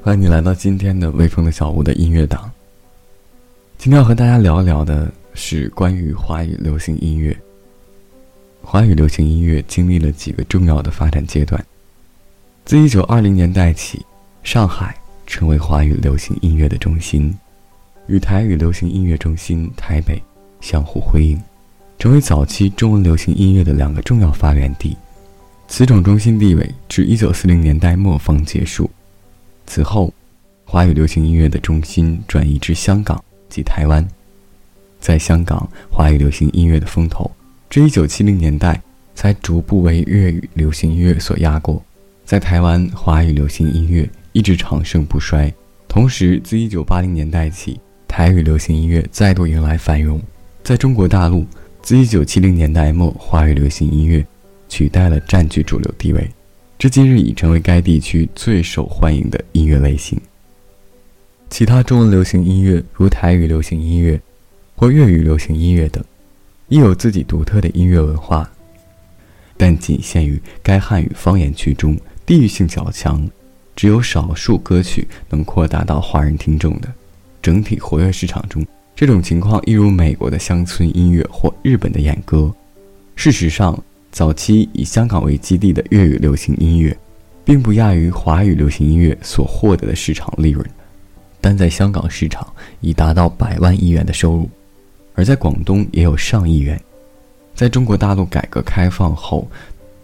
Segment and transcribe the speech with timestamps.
[0.00, 2.48] 欢迎你来到今天的微风的小屋的音乐档。
[3.76, 7.36] 今天要和大家聊一聊的是关于华语流行音乐。
[8.62, 11.62] 华语流行音乐经历了几个重要的发展阶段。
[12.64, 14.00] 自一九二零年代起，
[14.44, 14.94] 上海
[15.26, 17.36] 成为华语流行音乐的中心，
[18.06, 20.22] 与台语流行音乐中心台北
[20.60, 21.42] 相互辉映，
[21.98, 24.96] 成为早期中文流行音乐的两个重要发源地。
[25.66, 28.88] 此种中心地位至一九四零年代末方结束。
[29.68, 30.12] 此后，
[30.64, 34.04] 华语流行音乐的中心转移至香港及台湾。
[34.98, 37.30] 在香港，华语流行音乐的风头
[37.68, 38.80] 至一九七零年代
[39.14, 41.82] 才逐步为粤语流行音乐所压过。
[42.24, 45.52] 在台湾，华语流行音乐一直长盛不衰。
[45.86, 47.78] 同时，自一九八零年代起，
[48.08, 50.18] 台语流行音乐再度迎来繁荣。
[50.64, 51.46] 在中国大陆，
[51.82, 54.24] 自一九七零年代末，华语流行音乐
[54.66, 56.26] 取代了占据主流地位。
[56.78, 60.16] 至今日已成为该地区最受欢迎的音乐类型。
[61.50, 64.20] 其他中文流行音乐，如台语流行音乐
[64.76, 66.04] 或粤语流行音乐等，
[66.68, 68.48] 亦有自己独特的音乐文化，
[69.56, 73.28] 但仅限于该汉语方言区中，地域性较强，
[73.74, 76.88] 只有少数歌曲能扩大到华人听众的。
[77.42, 82.54] 整体活跃市场中，这种情况一如美国的乡村音乐或日本的演歌。
[83.16, 83.76] 事实上。
[84.10, 86.96] 早期以香港为基地的粤语流行音乐，
[87.44, 90.64] 并不亚于华语流行音乐所获得的市场利润，
[91.40, 92.46] 但在香港市场
[92.80, 94.48] 已达到百万亿元的收入，
[95.14, 96.80] 而在广东也有上亿元。
[97.54, 99.48] 在中国大陆改革开放后，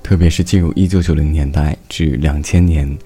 [0.02, 2.96] 特别是进入一九九零年代至两千年，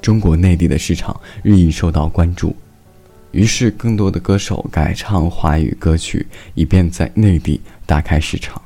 [0.00, 2.54] 中国内地的市场日益受到关注，
[3.30, 8.60] 于是更多的歌手改唱华语歌曲，以便在内地打开市场。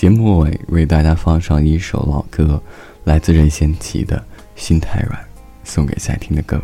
[0.00, 2.58] 节目尾为大家放上一首老歌，
[3.04, 4.16] 来自任贤齐的
[4.56, 5.20] 《心太软》，
[5.62, 6.62] 送给在听的各位。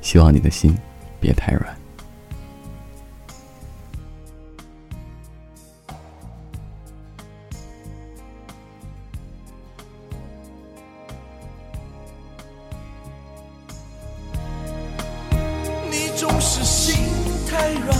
[0.00, 0.74] 希望你的心
[1.20, 1.76] 别太软。
[15.90, 17.04] 你总是心
[17.50, 17.99] 太软，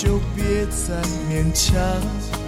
[0.00, 0.94] 就别再
[1.28, 2.47] 勉强。